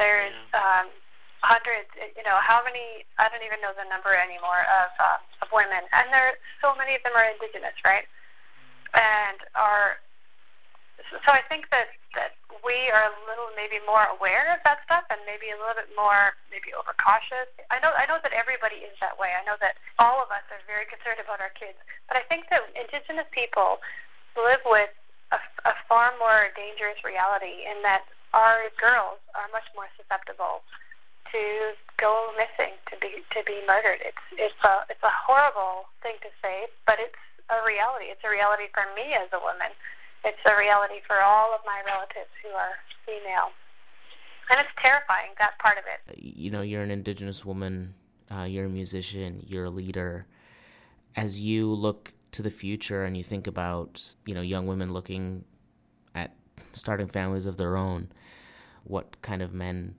There's 0.00 0.32
yeah. 0.32 0.60
um, 0.60 0.88
hundreds, 1.40 1.88
you 2.16 2.24
know, 2.24 2.36
how 2.40 2.60
many, 2.64 3.04
I 3.16 3.28
don't 3.32 3.44
even 3.44 3.60
know 3.64 3.72
the 3.72 3.88
number 3.88 4.12
anymore 4.12 4.64
of, 4.68 4.90
uh, 5.00 5.44
of 5.44 5.48
women. 5.52 5.84
And 5.92 6.12
there, 6.12 6.36
so 6.60 6.76
many 6.76 6.96
of 6.96 7.02
them 7.04 7.16
are 7.16 7.24
indigenous, 7.24 7.76
right? 7.84 8.04
And 8.92 9.40
are, 9.56 10.00
so 11.08 11.28
I 11.32 11.42
think 11.48 11.68
that, 11.72 11.92
that 12.14 12.36
we 12.64 12.92
are 12.92 13.08
a 13.08 13.14
little 13.24 13.48
maybe 13.56 13.80
more 13.88 14.04
aware 14.12 14.52
of 14.52 14.60
that 14.68 14.84
stuff 14.84 15.08
and 15.08 15.20
maybe 15.24 15.48
a 15.50 15.58
little 15.58 15.76
bit 15.76 15.90
more 15.96 16.36
maybe 16.52 16.74
overcautious. 16.76 17.48
I 17.72 17.80
know, 17.80 17.92
I 17.96 18.04
know 18.04 18.20
that 18.20 18.36
everybody 18.36 18.84
is 18.84 18.94
that 19.00 19.16
way. 19.16 19.32
I 19.32 19.42
know 19.48 19.56
that 19.64 19.80
all 19.96 20.20
of 20.20 20.28
us 20.28 20.44
are 20.52 20.60
very 20.68 20.84
concerned 20.86 21.22
about 21.22 21.40
our 21.40 21.52
kids. 21.56 21.78
But 22.06 22.20
I 22.20 22.24
think 22.28 22.50
that 22.52 22.66
indigenous 22.76 23.28
people 23.32 23.80
live 24.36 24.62
with 24.68 24.92
a, 25.32 25.38
a 25.66 25.74
far 25.88 26.12
more 26.18 26.50
dangerous 26.54 27.00
reality 27.06 27.64
in 27.66 27.80
that 27.82 28.06
our 28.34 28.70
girls 28.78 29.18
are 29.34 29.50
much 29.50 29.66
more 29.74 29.90
susceptible 29.98 30.62
to 31.30 31.74
go 31.98 32.34
missing, 32.34 32.74
to 32.90 32.98
be 32.98 33.22
to 33.30 33.40
be 33.46 33.62
murdered. 33.66 34.02
It's 34.02 34.24
it's 34.34 34.62
a 34.66 34.86
it's 34.90 35.02
a 35.02 35.14
horrible 35.14 35.86
thing 36.02 36.18
to 36.26 36.30
say, 36.42 36.66
but 36.86 36.98
it's 36.98 37.18
a 37.50 37.62
reality. 37.62 38.10
It's 38.10 38.22
a 38.26 38.30
reality 38.30 38.70
for 38.74 38.86
me 38.94 39.14
as 39.14 39.30
a 39.30 39.38
woman. 39.42 39.70
It's 40.24 40.38
a 40.46 40.56
reality 40.56 41.00
for 41.06 41.20
all 41.20 41.54
of 41.54 41.60
my 41.64 41.80
relatives 41.86 42.30
who 42.42 42.50
are 42.50 42.76
female, 43.06 43.50
and 44.50 44.60
it's 44.60 44.74
terrifying. 44.82 45.30
That 45.38 45.58
part 45.58 45.78
of 45.78 45.84
it. 45.84 46.18
You 46.18 46.50
know, 46.50 46.62
you're 46.62 46.82
an 46.82 46.90
Indigenous 46.90 47.44
woman. 47.44 47.94
Uh, 48.30 48.44
you're 48.44 48.66
a 48.66 48.70
musician. 48.70 49.44
You're 49.46 49.64
a 49.64 49.70
leader. 49.70 50.26
As 51.16 51.40
you 51.40 51.72
look 51.72 52.12
to 52.32 52.42
the 52.42 52.50
future 52.50 53.04
and 53.04 53.16
you 53.16 53.24
think 53.24 53.46
about 53.46 54.14
you 54.26 54.34
know 54.34 54.40
young 54.40 54.66
women 54.66 54.92
looking 54.92 55.44
at 56.14 56.34
starting 56.72 57.08
families 57.08 57.46
of 57.46 57.56
their 57.56 57.76
own, 57.76 58.08
what 58.84 59.20
kind 59.22 59.42
of 59.42 59.52
men 59.54 59.94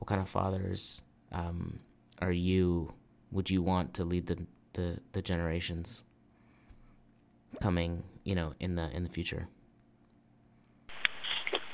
what 0.00 0.08
kind 0.08 0.20
of 0.20 0.28
fathers 0.28 1.02
um, 1.30 1.78
are 2.20 2.32
you? 2.32 2.92
Would 3.32 3.48
you 3.48 3.62
want 3.62 3.94
to 3.94 4.04
lead 4.04 4.26
the, 4.26 4.38
the, 4.72 4.98
the 5.12 5.22
generations 5.22 6.04
coming, 7.60 8.02
you 8.24 8.34
know, 8.34 8.54
in 8.60 8.74
the 8.74 8.90
in 8.90 9.02
the 9.02 9.08
future? 9.10 9.48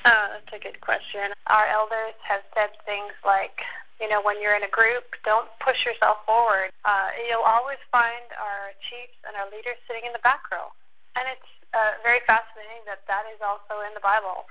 Uh, 0.07 0.39
that's 0.39 0.51
a 0.55 0.61
good 0.63 0.79
question. 0.79 1.35
Our 1.51 1.67
elders 1.67 2.15
have 2.23 2.39
said 2.55 2.71
things 2.87 3.11
like, 3.27 3.59
you 3.99 4.07
know, 4.07 4.23
when 4.23 4.39
you're 4.39 4.55
in 4.55 4.63
a 4.63 4.71
group, 4.71 5.03
don't 5.27 5.51
push 5.59 5.83
yourself 5.83 6.23
forward. 6.23 6.71
Uh, 6.87 7.11
you'll 7.27 7.43
always 7.43 7.81
find 7.91 8.23
our 8.39 8.71
chiefs 8.87 9.19
and 9.27 9.35
our 9.35 9.51
leaders 9.51 9.75
sitting 9.83 10.07
in 10.07 10.15
the 10.15 10.23
back 10.23 10.47
row. 10.47 10.71
And 11.19 11.27
it's 11.27 11.51
uh, 11.75 11.99
very 12.07 12.23
fascinating 12.23 12.87
that 12.87 13.03
that 13.11 13.27
is 13.35 13.43
also 13.43 13.83
in 13.83 13.91
the 13.99 14.03
Bible. 14.05 14.47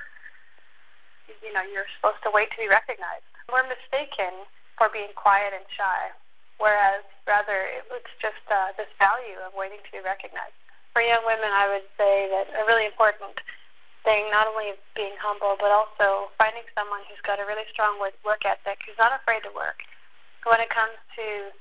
You 1.41 1.57
know, 1.57 1.65
you're 1.65 1.89
supposed 1.97 2.21
to 2.29 2.31
wait 2.37 2.53
to 2.53 2.61
be 2.61 2.69
recognized. 2.69 3.25
We're 3.49 3.65
mistaken 3.65 4.45
for 4.77 4.93
being 4.93 5.17
quiet 5.17 5.57
and 5.57 5.65
shy, 5.73 6.13
whereas 6.61 7.01
rather 7.25 7.65
it's 7.97 8.13
just 8.21 8.45
uh, 8.53 8.77
this 8.77 8.93
value 9.01 9.41
of 9.41 9.57
waiting 9.57 9.81
to 9.81 9.91
be 9.91 10.05
recognized. 10.05 10.59
For 10.97 11.05
young 11.05 11.29
women, 11.29 11.53
I 11.53 11.69
would 11.69 11.85
say 12.01 12.25
that 12.33 12.57
a 12.57 12.65
really 12.65 12.89
important 12.89 13.37
thing, 14.01 14.33
not 14.33 14.49
only 14.49 14.73
being 14.97 15.13
humble, 15.21 15.61
but 15.61 15.69
also 15.69 16.33
finding 16.41 16.65
someone 16.73 17.05
who's 17.05 17.21
got 17.21 17.37
a 17.37 17.45
really 17.45 17.69
strong 17.69 18.01
work 18.01 18.49
ethic, 18.49 18.81
who's 18.89 18.97
not 18.97 19.13
afraid 19.13 19.45
to 19.45 19.53
work. 19.53 19.85
When 20.49 20.57
it 20.57 20.73
comes 20.73 20.97
to 21.21 21.53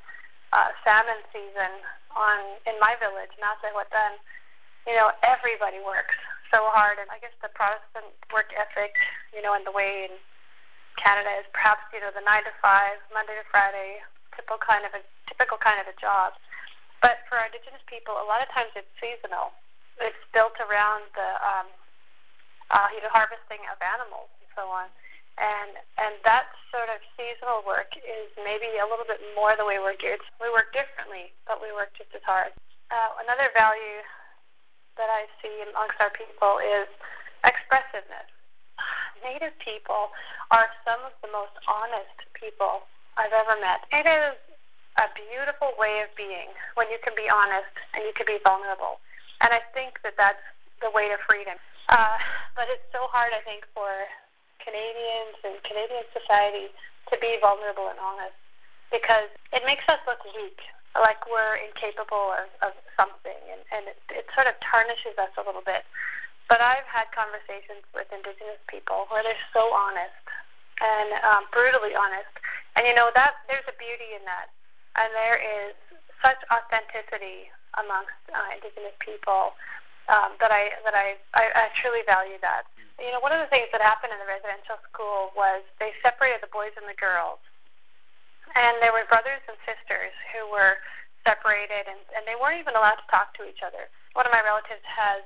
uh, 0.55 0.71
salmon 0.87 1.19
season 1.35 1.83
on 2.15 2.63
in 2.63 2.79
my 2.79 2.95
village, 2.95 3.35
Nadleh 3.35 3.75
Whut'en, 3.75 4.23
you 4.87 4.95
know, 4.95 5.11
everybody 5.19 5.83
works 5.83 6.15
so 6.55 6.71
hard, 6.71 6.95
and 7.03 7.11
I 7.11 7.19
guess 7.19 7.35
the 7.43 7.51
Protestant 7.51 8.15
work 8.31 8.55
ethic, 8.55 8.95
you 9.35 9.43
know, 9.43 9.51
and 9.51 9.67
the 9.67 9.75
way 9.75 10.07
in 10.07 10.15
Canada 10.95 11.43
is 11.43 11.47
perhaps 11.51 11.83
you 11.91 11.99
know 11.99 12.15
the 12.15 12.23
nine 12.23 12.47
to 12.47 12.55
five, 12.63 13.03
Monday 13.11 13.35
to 13.35 13.43
Friday, 13.51 13.99
typical 14.31 14.63
kind 14.63 14.87
of 14.87 14.95
a 14.95 15.03
typical 15.27 15.59
kind 15.59 15.83
of 15.83 15.91
a 15.91 15.95
job. 15.99 16.39
But 17.05 17.21
for 17.29 17.37
Indigenous 17.37 17.85
people, 17.85 18.17
a 18.17 18.25
lot 18.25 18.41
of 18.41 18.49
times 18.49 18.73
it's 18.73 18.89
seasonal. 18.97 19.53
It's 20.01 20.17
built 20.33 20.57
around 20.57 21.05
the 21.13 21.29
um, 21.37 21.69
uh, 22.73 22.89
you 22.97 23.01
know 23.05 23.13
harvesting 23.13 23.61
of 23.69 23.77
animals 23.77 24.33
and 24.41 24.49
so 24.57 24.65
on, 24.73 24.89
and 25.37 25.77
and 26.01 26.17
that 26.25 26.49
sort 26.73 26.89
of 26.89 26.97
seasonal 27.13 27.61
work 27.61 27.93
is 27.93 28.33
maybe 28.41 28.81
a 28.81 28.89
little 28.89 29.05
bit 29.05 29.21
more 29.37 29.53
the 29.53 29.69
way 29.69 29.77
we're 29.77 29.93
geared. 30.01 30.17
We 30.41 30.49
work 30.49 30.73
differently, 30.73 31.29
but 31.45 31.61
we 31.61 31.69
work 31.77 31.93
just 31.93 32.09
as 32.17 32.25
hard. 32.25 32.57
Uh, 32.89 33.21
another 33.21 33.53
value 33.53 34.01
that 34.97 35.13
I 35.13 35.29
see 35.45 35.61
amongst 35.61 36.01
our 36.01 36.09
people 36.09 36.57
is 36.57 36.89
expressiveness. 37.45 38.25
Native 39.21 39.53
people 39.61 40.09
are 40.49 40.73
some 40.81 41.05
of 41.05 41.13
the 41.21 41.29
most 41.29 41.53
honest 41.69 42.17
people 42.33 42.89
I've 43.13 43.29
ever 43.29 43.61
met. 43.61 43.85
Is 43.93 44.41
a 44.97 45.07
beautiful 45.11 45.75
way 45.75 45.99
of 46.03 46.09
being 46.15 46.51
when 46.79 46.87
you 46.87 46.99
can 47.03 47.11
be 47.19 47.27
honest 47.27 47.71
and 47.93 48.03
you 48.07 48.13
can 48.15 48.27
be 48.27 48.39
vulnerable. 48.43 49.03
And 49.43 49.51
I 49.51 49.59
think 49.75 49.99
that 50.07 50.15
that's 50.15 50.41
the 50.79 50.91
way 50.91 51.11
to 51.11 51.19
freedom. 51.27 51.59
Uh, 51.91 52.17
but 52.55 52.71
it's 52.71 52.85
so 52.95 53.05
hard, 53.11 53.35
I 53.35 53.43
think, 53.43 53.67
for 53.75 53.91
Canadians 54.63 55.37
and 55.43 55.59
Canadian 55.67 56.07
society 56.15 56.71
to 57.11 57.15
be 57.21 57.37
vulnerable 57.43 57.91
and 57.91 57.99
honest 58.01 58.33
because 58.89 59.29
it 59.51 59.61
makes 59.67 59.83
us 59.91 59.99
look 60.07 60.23
weak, 60.33 60.57
like 60.95 61.19
we're 61.27 61.59
incapable 61.59 62.31
of, 62.31 62.47
of 62.63 62.73
something, 62.95 63.37
and, 63.51 63.61
and 63.75 63.83
it, 63.91 63.99
it 64.23 64.25
sort 64.31 64.47
of 64.47 64.55
tarnishes 64.63 65.19
us 65.19 65.29
a 65.35 65.43
little 65.43 65.65
bit. 65.65 65.83
But 66.47 66.63
I've 66.63 66.87
had 66.87 67.09
conversations 67.11 67.83
with 67.91 68.07
Indigenous 68.13 68.61
people 68.71 69.09
where 69.11 69.25
they're 69.25 69.47
so 69.51 69.73
honest 69.75 70.15
and 70.79 71.09
um, 71.27 71.43
brutally 71.51 71.91
honest, 71.97 72.31
and 72.79 72.87
you 72.87 72.95
know 72.95 73.11
that 73.17 73.43
there's 73.51 73.67
a 73.67 73.75
beauty 73.75 74.15
in 74.15 74.23
that, 74.29 74.54
and 74.95 75.09
there 75.13 75.39
is 75.39 75.75
such 76.23 76.39
authenticity 76.49 77.51
amongst 77.77 78.15
uh, 78.31 78.55
Indigenous 78.55 78.95
people 79.03 79.53
um, 80.07 80.37
that 80.39 80.53
I 80.53 80.71
that 80.85 80.95
I, 80.95 81.19
I 81.35 81.43
I 81.51 81.65
truly 81.81 82.05
value 82.07 82.39
that. 82.41 82.69
You 82.95 83.11
know, 83.11 83.19
one 83.19 83.35
of 83.35 83.43
the 83.43 83.51
things 83.51 83.67
that 83.75 83.83
happened 83.83 84.15
in 84.15 84.19
the 84.23 84.29
residential 84.29 84.79
school 84.87 85.35
was 85.35 85.67
they 85.83 85.91
separated 85.99 86.39
the 86.39 86.51
boys 86.53 86.71
and 86.79 86.87
the 86.87 86.95
girls, 86.95 87.43
and 88.55 88.79
there 88.79 88.95
were 88.95 89.03
brothers 89.11 89.43
and 89.51 89.57
sisters 89.67 90.15
who 90.31 90.47
were 90.47 90.79
separated, 91.27 91.89
and 91.89 91.99
and 92.15 92.23
they 92.23 92.37
weren't 92.39 92.61
even 92.61 92.77
allowed 92.77 93.01
to 93.01 93.07
talk 93.11 93.35
to 93.35 93.43
each 93.43 93.65
other. 93.65 93.91
One 94.15 94.23
of 94.23 94.31
my 94.31 94.39
relatives 94.45 94.85
has 94.87 95.25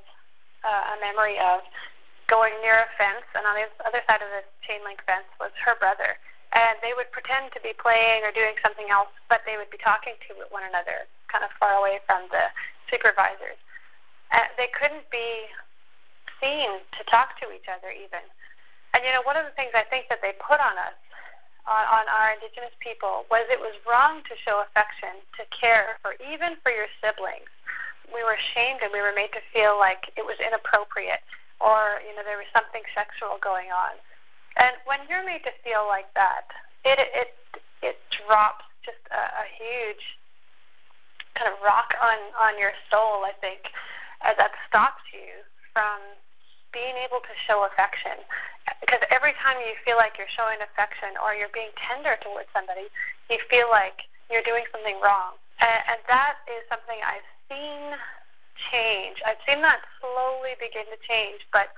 uh, 0.66 0.96
a 0.96 1.04
memory 1.04 1.38
of 1.38 1.62
going 2.32 2.54
near 2.62 2.86
a 2.86 2.90
fence, 2.98 3.26
and 3.38 3.46
on 3.46 3.58
the 3.58 3.66
other 3.86 4.02
side 4.10 4.22
of 4.22 4.30
the 4.34 4.42
chain 4.66 4.82
link 4.86 5.02
fence 5.06 5.28
was 5.42 5.54
her 5.66 5.78
brother. 5.78 6.18
And 6.60 6.76
they 6.84 6.92
would 6.92 7.08
pretend 7.16 7.56
to 7.56 7.64
be 7.64 7.72
playing 7.72 8.28
or 8.28 8.36
doing 8.36 8.60
something 8.60 8.92
else, 8.92 9.08
but 9.32 9.48
they 9.48 9.56
would 9.56 9.72
be 9.72 9.80
talking 9.80 10.20
to 10.28 10.44
one 10.52 10.68
another, 10.68 11.08
kind 11.32 11.48
of 11.48 11.56
far 11.56 11.80
away 11.80 12.04
from 12.04 12.28
the 12.36 12.52
supervisors. 12.92 13.56
Uh, 14.36 14.44
they 14.60 14.68
couldn't 14.76 15.08
be 15.08 15.48
seen 16.44 16.84
to 17.00 17.02
talk 17.08 17.40
to 17.40 17.48
each 17.56 17.72
other 17.72 17.96
even. 17.96 18.20
And 18.92 19.08
you 19.08 19.12
know, 19.16 19.24
one 19.24 19.40
of 19.40 19.48
the 19.48 19.56
things 19.56 19.72
I 19.72 19.88
think 19.88 20.12
that 20.12 20.20
they 20.20 20.36
put 20.36 20.60
on 20.60 20.76
us, 20.76 20.98
on, 21.64 21.84
on 21.96 22.06
our 22.12 22.36
Indigenous 22.36 22.76
people, 22.84 23.24
was 23.32 23.48
it 23.48 23.62
was 23.62 23.78
wrong 23.88 24.20
to 24.28 24.34
show 24.44 24.60
affection, 24.60 25.22
to 25.40 25.48
care 25.56 25.96
for 26.04 26.20
even 26.20 26.60
for 26.60 26.76
your 26.76 26.92
siblings. 27.00 27.48
We 28.10 28.26
were 28.26 28.38
shamed 28.58 28.82
and 28.82 28.90
we 28.90 29.00
were 29.06 29.14
made 29.14 29.32
to 29.38 29.44
feel 29.54 29.78
like 29.78 30.10
it 30.18 30.26
was 30.26 30.36
inappropriate, 30.42 31.22
or 31.62 32.02
you 32.04 32.12
know, 32.18 32.26
there 32.26 32.42
was 32.42 32.50
something 32.52 32.82
sexual 32.98 33.38
going 33.40 33.70
on. 33.70 33.96
And 34.58 34.74
when 34.90 35.00
you're 35.08 35.26
made 35.26 35.44
to 35.46 35.54
feel 35.62 35.86
like 35.86 36.10
that, 36.16 36.50
it 36.86 36.98
it 37.00 37.32
it 37.82 37.98
drops 38.26 38.66
just 38.86 39.02
a, 39.12 39.22
a 39.22 39.46
huge 39.60 40.04
kind 41.38 41.52
of 41.52 41.60
rock 41.62 41.94
on 42.02 42.18
on 42.40 42.58
your 42.58 42.74
soul. 42.90 43.28
I 43.28 43.34
think 43.38 43.70
uh, 44.26 44.34
that 44.40 44.52
stops 44.68 45.04
you 45.14 45.46
from 45.72 46.00
being 46.74 46.98
able 47.02 47.22
to 47.22 47.34
show 47.50 47.66
affection. 47.66 48.22
Because 48.82 49.02
every 49.10 49.34
time 49.42 49.58
you 49.66 49.74
feel 49.82 49.98
like 49.98 50.22
you're 50.22 50.30
showing 50.38 50.62
affection 50.62 51.18
or 51.18 51.34
you're 51.34 51.52
being 51.54 51.74
tender 51.90 52.22
towards 52.22 52.50
somebody, 52.54 52.86
you 53.30 53.42
feel 53.50 53.66
like 53.74 54.06
you're 54.30 54.46
doing 54.46 54.62
something 54.70 55.02
wrong. 55.02 55.34
And, 55.58 55.98
and 55.98 56.00
that 56.06 56.46
is 56.46 56.62
something 56.70 57.02
I've 57.02 57.26
seen 57.50 57.98
change. 58.70 59.18
I've 59.26 59.42
seen 59.50 59.66
that 59.66 59.82
slowly 59.98 60.54
begin 60.62 60.86
to 60.94 61.00
change, 61.02 61.42
but 61.50 61.74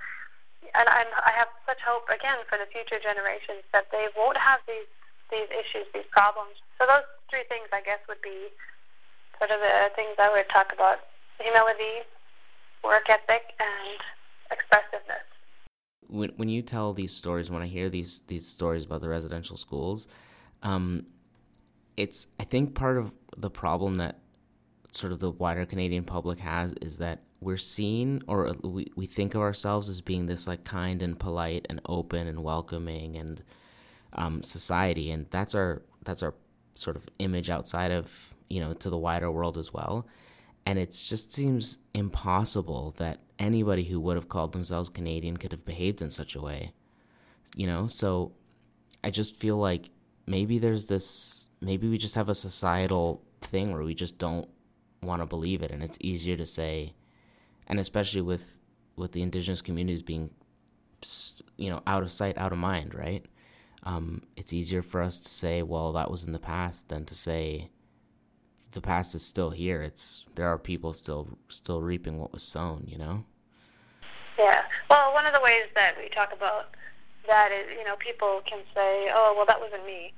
and 0.74 0.86
I 0.88 1.32
have 1.34 1.48
such 1.66 1.82
hope 1.82 2.06
again 2.08 2.46
for 2.48 2.56
the 2.58 2.68
future 2.70 3.02
generations 3.02 3.66
that 3.72 3.90
they 3.90 4.06
won't 4.16 4.38
have 4.38 4.60
these 4.66 4.88
these 5.30 5.48
issues, 5.48 5.88
these 5.94 6.08
problems. 6.12 6.60
So 6.76 6.84
those 6.84 7.08
three 7.30 7.44
things, 7.48 7.66
I 7.72 7.80
guess, 7.80 7.98
would 8.06 8.20
be 8.20 8.52
sort 9.38 9.50
of 9.50 9.60
the 9.60 9.88
things 9.96 10.14
I 10.18 10.30
would 10.30 10.48
talk 10.52 10.72
about: 10.72 10.98
humility, 11.40 12.06
work 12.84 13.08
ethic, 13.08 13.56
and 13.58 13.98
expressiveness. 14.50 15.26
When 16.08 16.30
when 16.36 16.48
you 16.48 16.62
tell 16.62 16.92
these 16.92 17.14
stories, 17.14 17.50
when 17.50 17.62
I 17.62 17.66
hear 17.66 17.88
these 17.88 18.20
these 18.28 18.46
stories 18.46 18.84
about 18.84 19.00
the 19.00 19.08
residential 19.08 19.56
schools, 19.56 20.06
um, 20.62 21.06
it's 21.96 22.26
I 22.38 22.44
think 22.44 22.74
part 22.74 22.98
of 22.98 23.12
the 23.36 23.50
problem 23.50 23.96
that 23.96 24.18
sort 24.90 25.12
of 25.12 25.20
the 25.20 25.30
wider 25.30 25.64
Canadian 25.64 26.04
public 26.04 26.38
has 26.38 26.74
is 26.74 26.98
that 26.98 27.22
we're 27.42 27.56
seen 27.56 28.22
or 28.28 28.54
we, 28.62 28.90
we 28.96 29.06
think 29.06 29.34
of 29.34 29.40
ourselves 29.40 29.88
as 29.88 30.00
being 30.00 30.26
this 30.26 30.46
like 30.46 30.64
kind 30.64 31.02
and 31.02 31.18
polite 31.18 31.66
and 31.68 31.80
open 31.86 32.26
and 32.26 32.42
welcoming 32.42 33.16
and 33.16 33.42
um, 34.14 34.42
society 34.42 35.10
and 35.10 35.26
that's 35.30 35.54
our 35.54 35.82
that's 36.04 36.22
our 36.22 36.34
sort 36.74 36.96
of 36.96 37.06
image 37.18 37.50
outside 37.50 37.90
of 37.90 38.34
you 38.48 38.60
know 38.60 38.72
to 38.74 38.90
the 38.90 38.98
wider 38.98 39.30
world 39.30 39.58
as 39.58 39.72
well 39.72 40.06
and 40.64 40.78
it 40.78 40.90
just 40.92 41.32
seems 41.32 41.78
impossible 41.92 42.94
that 42.98 43.18
anybody 43.38 43.84
who 43.84 44.00
would 44.00 44.16
have 44.16 44.28
called 44.28 44.52
themselves 44.52 44.88
Canadian 44.88 45.36
could 45.36 45.52
have 45.52 45.64
behaved 45.64 46.00
in 46.00 46.10
such 46.10 46.36
a 46.36 46.40
way. 46.40 46.72
You 47.56 47.66
know, 47.66 47.86
so 47.88 48.32
I 49.02 49.10
just 49.10 49.36
feel 49.36 49.56
like 49.56 49.90
maybe 50.26 50.58
there's 50.58 50.86
this 50.86 51.48
maybe 51.60 51.88
we 51.88 51.98
just 51.98 52.14
have 52.14 52.28
a 52.28 52.34
societal 52.34 53.22
thing 53.40 53.72
where 53.72 53.82
we 53.82 53.94
just 53.94 54.18
don't 54.18 54.48
want 55.02 55.20
to 55.20 55.26
believe 55.26 55.62
it 55.62 55.70
and 55.70 55.82
it's 55.82 55.98
easier 56.00 56.36
to 56.36 56.46
say 56.46 56.94
and 57.66 57.78
especially 57.80 58.20
with 58.20 58.58
with 58.96 59.12
the 59.12 59.22
indigenous 59.22 59.62
communities 59.62 60.02
being 60.02 60.30
you 61.56 61.70
know 61.70 61.82
out 61.86 62.02
of 62.02 62.10
sight 62.10 62.38
out 62.38 62.52
of 62.52 62.58
mind 62.58 62.94
right 62.94 63.26
um, 63.84 64.22
it's 64.36 64.52
easier 64.52 64.82
for 64.82 65.02
us 65.02 65.18
to 65.18 65.28
say 65.28 65.62
well 65.62 65.92
that 65.92 66.10
was 66.10 66.24
in 66.24 66.32
the 66.32 66.38
past 66.38 66.88
than 66.88 67.04
to 67.04 67.14
say 67.14 67.70
the 68.72 68.80
past 68.80 69.14
is 69.14 69.24
still 69.24 69.50
here. 69.50 69.82
It's 69.82 70.26
there 70.34 70.48
are 70.48 70.58
people 70.58 70.92
still 70.92 71.38
still 71.48 71.80
reaping 71.80 72.18
what 72.18 72.32
was 72.32 72.42
sown. 72.42 72.84
You 72.86 72.98
know. 72.98 73.24
Yeah. 74.38 74.62
Well, 74.90 75.12
one 75.12 75.26
of 75.26 75.32
the 75.32 75.40
ways 75.40 75.68
that 75.74 75.94
we 75.96 76.08
talk 76.08 76.32
about 76.32 76.74
that 77.28 77.52
is, 77.52 77.68
you 77.78 77.84
know, 77.84 77.96
people 77.96 78.42
can 78.48 78.60
say, 78.74 79.08
"Oh, 79.12 79.34
well, 79.36 79.46
that 79.46 79.60
wasn't 79.60 79.86
me. 79.86 80.12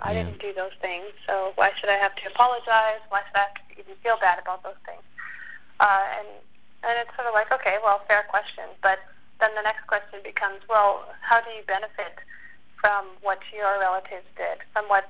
I 0.00 0.12
yeah. 0.12 0.24
didn't 0.24 0.40
do 0.40 0.52
those 0.52 0.74
things. 0.80 1.12
So 1.26 1.52
why 1.54 1.70
should 1.78 1.88
I 1.88 1.98
have 1.98 2.16
to 2.16 2.22
apologize? 2.34 3.00
Why 3.08 3.20
should 3.28 3.36
I 3.36 3.46
have 3.46 3.54
to 3.54 3.80
even 3.80 3.94
feel 4.02 4.16
bad 4.20 4.38
about 4.40 4.62
those 4.62 4.80
things?" 4.84 5.04
Uh, 5.80 6.04
and 6.18 6.28
and 6.82 6.98
it's 6.98 7.14
sort 7.14 7.30
of 7.30 7.34
like, 7.34 7.50
okay, 7.54 7.78
well, 7.82 8.02
fair 8.06 8.26
question, 8.28 8.66
but 8.82 8.98
then 9.40 9.54
the 9.54 9.62
next 9.62 9.86
question 9.86 10.22
becomes, 10.22 10.62
well, 10.68 11.06
how 11.22 11.40
do 11.40 11.50
you 11.54 11.62
benefit 11.66 12.18
from 12.82 13.06
what 13.22 13.38
your 13.54 13.78
relatives 13.78 14.26
did, 14.34 14.58
from 14.74 14.86
what 14.90 15.06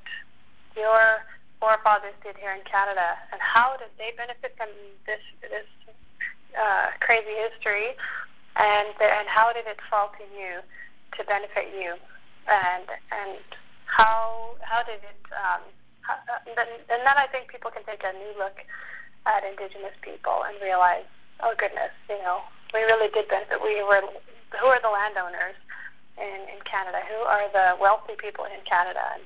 your 0.77 1.25
forefathers 1.61 2.17
did 2.21 2.37
here 2.37 2.53
in 2.53 2.61
Canada, 2.69 3.17
and 3.33 3.41
how 3.41 3.77
did 3.81 3.89
they 3.97 4.13
benefit 4.17 4.53
from 4.57 4.69
this 5.07 5.23
this 5.41 5.69
uh, 6.59 6.93
crazy 7.01 7.33
history, 7.49 7.97
and 8.57 8.93
and 9.01 9.29
how 9.29 9.53
did 9.53 9.65
it 9.65 9.81
fall 9.89 10.13
to 10.21 10.25
you 10.37 10.61
to 11.17 11.21
benefit 11.25 11.73
you, 11.73 11.97
and 12.51 12.89
and 13.15 13.41
how 13.87 14.57
how 14.61 14.83
did 14.83 15.01
it 15.01 15.23
um, 15.33 15.63
how, 16.03 16.19
uh, 16.29 16.43
and 16.45 17.01
then 17.07 17.17
I 17.17 17.31
think 17.31 17.49
people 17.49 17.71
can 17.71 17.85
take 17.85 18.03
a 18.05 18.13
new 18.13 18.35
look 18.37 18.59
at 19.25 19.47
Indigenous 19.47 19.95
people 20.03 20.43
and 20.45 20.59
realize, 20.61 21.07
oh 21.43 21.55
goodness, 21.59 21.93
you 22.09 22.19
know, 22.23 22.41
we 22.73 22.81
really 22.83 23.11
did 23.13 23.29
benefit. 23.29 23.59
We 23.63 23.83
were 23.83 24.03
who 24.59 24.67
are 24.67 24.81
the 24.81 24.89
landowners 24.89 25.57
in 26.19 26.41
in 26.49 26.61
Canada? 26.65 27.01
Who 27.09 27.21
are 27.25 27.47
the 27.53 27.81
wealthy 27.81 28.15
people 28.19 28.45
in 28.45 28.61
Canada? 28.69 29.03
And, 29.15 29.23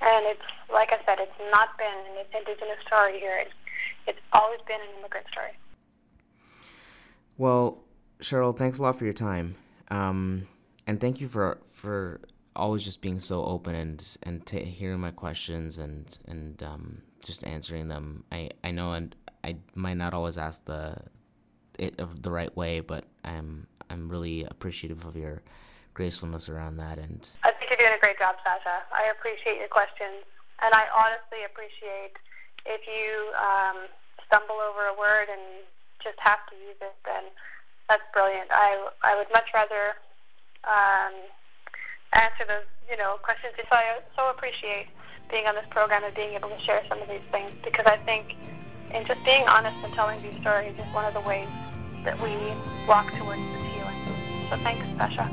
and 0.00 0.26
it's 0.26 0.48
like 0.72 0.90
I 0.92 0.98
said, 1.04 1.18
it's 1.20 1.38
not 1.50 1.76
been 1.78 2.18
an 2.18 2.26
Indigenous 2.36 2.78
story 2.86 3.18
here. 3.18 3.38
It's, 3.40 3.54
it's 4.06 4.20
always 4.32 4.60
been 4.66 4.80
an 4.80 4.98
immigrant 4.98 5.26
story. 5.30 5.56
Well, 7.36 7.78
Cheryl, 8.20 8.56
thanks 8.56 8.78
a 8.78 8.82
lot 8.82 8.96
for 8.96 9.04
your 9.04 9.14
time, 9.14 9.54
um, 9.90 10.48
and 10.86 11.00
thank 11.00 11.20
you 11.20 11.28
for 11.28 11.58
for 11.70 12.20
always 12.56 12.82
just 12.82 13.00
being 13.00 13.20
so 13.20 13.44
open 13.44 13.74
and 13.74 14.16
and 14.24 14.44
t- 14.44 14.64
hearing 14.64 15.00
my 15.00 15.12
questions 15.12 15.78
and 15.78 16.18
and 16.26 16.62
um, 16.62 17.02
just 17.22 17.44
answering 17.44 17.88
them. 17.88 18.24
I 18.32 18.50
I 18.64 18.72
know 18.72 18.92
and 18.92 19.14
I 19.44 19.56
might 19.74 19.96
not 19.96 20.14
always 20.14 20.38
ask 20.38 20.64
the 20.64 20.96
it 21.78 21.98
of 21.98 22.22
the 22.22 22.30
right 22.30 22.54
way, 22.56 22.80
but 22.80 23.04
I'm 23.24 23.66
I'm 23.88 24.08
really 24.08 24.44
appreciative 24.44 25.04
of 25.04 25.16
your 25.16 25.42
gracefulness 25.94 26.48
around 26.48 26.76
that. 26.76 26.98
And 26.98 27.22
I 27.44 27.52
think 27.52 27.70
you're 27.70 27.78
doing 27.78 27.96
a 27.96 28.02
great 28.02 28.18
job, 28.18 28.36
Sacha. 28.44 28.84
I 28.92 29.10
appreciate 29.10 29.58
your 29.58 29.70
questions, 29.70 30.26
and 30.60 30.74
I 30.74 30.86
honestly 30.92 31.46
appreciate 31.46 32.18
if 32.66 32.82
you 32.84 33.32
um, 33.38 33.88
stumble 34.26 34.60
over 34.60 34.90
a 34.90 34.96
word 34.98 35.30
and 35.30 35.64
just 36.02 36.18
have 36.20 36.42
to 36.50 36.54
use 36.58 36.78
it. 36.82 36.94
Then 37.06 37.30
that's 37.88 38.04
brilliant. 38.12 38.50
I 38.50 38.90
I 39.02 39.16
would 39.16 39.30
much 39.32 39.48
rather 39.54 39.96
um, 40.66 41.14
answer 42.18 42.44
those 42.44 42.68
you 42.90 42.98
know 42.98 43.16
questions. 43.22 43.54
So 43.56 43.74
I 43.74 44.02
so 44.18 44.30
appreciate 44.34 44.90
being 45.30 45.46
on 45.46 45.54
this 45.54 45.68
program 45.70 46.04
and 46.04 46.14
being 46.14 46.34
able 46.34 46.48
to 46.48 46.60
share 46.64 46.82
some 46.88 47.00
of 47.00 47.08
these 47.08 47.24
things 47.30 47.52
because 47.62 47.84
I 47.86 47.98
think 48.08 48.34
in 48.94 49.04
just 49.06 49.22
being 49.24 49.44
honest 49.48 49.76
and 49.84 49.92
telling 49.94 50.22
these 50.22 50.36
stories 50.36 50.74
is 50.78 50.94
one 50.94 51.04
of 51.04 51.14
the 51.14 51.20
ways 51.20 51.48
that 52.04 52.20
we 52.22 52.34
walk 52.86 53.12
towards 53.12 53.40
this 53.40 53.66
healing. 53.74 54.48
So 54.50 54.56
thanks, 54.62 54.86
Sacha. 54.96 55.30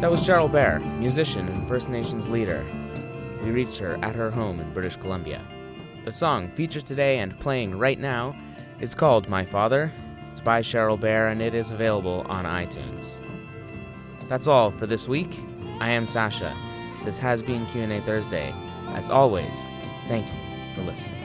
That 0.00 0.12
was 0.12 0.20
Cheryl 0.20 0.50
Bear, 0.50 0.78
musician 1.00 1.48
and 1.48 1.66
First 1.66 1.88
Nations 1.88 2.28
leader. 2.28 2.64
We 3.42 3.50
reached 3.50 3.78
her 3.78 3.98
at 4.00 4.14
her 4.14 4.30
home 4.30 4.60
in 4.60 4.72
British 4.72 4.96
Columbia. 4.96 5.44
The 6.04 6.12
song 6.12 6.48
featured 6.48 6.86
today 6.86 7.18
and 7.18 7.38
playing 7.38 7.76
right 7.76 7.98
now 7.98 8.34
is 8.80 8.94
called 8.94 9.28
My 9.28 9.44
Father. 9.44 9.92
It's 10.30 10.40
by 10.40 10.62
Cheryl 10.62 10.98
Bear 10.98 11.28
and 11.28 11.42
it 11.42 11.54
is 11.54 11.72
available 11.72 12.24
on 12.28 12.44
iTunes. 12.44 13.18
That's 14.28 14.46
all 14.46 14.70
for 14.70 14.86
this 14.86 15.08
week. 15.08 15.40
I 15.80 15.90
am 15.90 16.06
Sacha. 16.06 16.56
This 17.04 17.18
has 17.18 17.42
been 17.42 17.66
Q&A 17.66 18.00
Thursday. 18.00 18.54
As 18.88 19.10
always, 19.10 19.64
thank 20.06 20.26
you 20.26 20.74
for 20.74 20.82
listening. 20.82 21.17